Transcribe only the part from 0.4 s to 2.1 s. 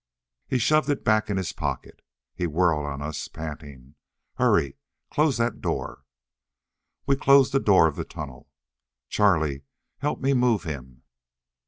He shoved it back in his pocket.